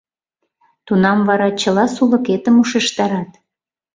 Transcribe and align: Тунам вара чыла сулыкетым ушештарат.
Тунам 0.85 1.19
вара 1.27 1.49
чыла 1.61 1.85
сулыкетым 1.95 2.55
ушештарат. 2.61 3.31